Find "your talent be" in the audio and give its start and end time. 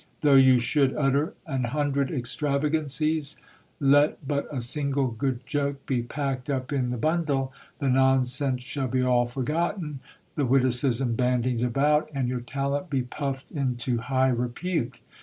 12.27-13.03